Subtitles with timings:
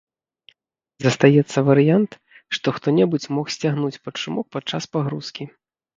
[1.05, 2.11] Застаецца варыянт,
[2.59, 5.43] што хто-небудзь мог сцягнуць пад шумок падчас пагрузкі.